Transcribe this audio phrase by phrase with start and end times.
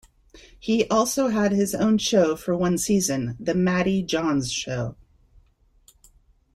[0.59, 4.95] He also had his own show for one season, "The Matty Johns Show".